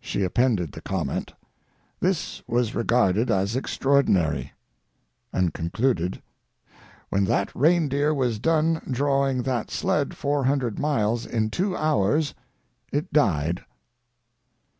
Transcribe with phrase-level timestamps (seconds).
[0.00, 1.34] She appended the comment:
[2.00, 4.54] "This was regarded as extraordinary."
[5.32, 6.20] And concluded:
[7.10, 12.34] "When that reindeer was done drawing that sled four hundred miles in two hours
[12.92, 13.64] it died."